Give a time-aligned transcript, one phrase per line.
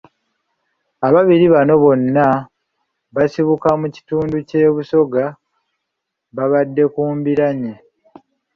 [1.07, 2.27] Ababiri bano nga bonna
[3.15, 5.23] basibuka mu kitundu ky’e Busoga
[6.35, 7.73] babadde ku mbiranye.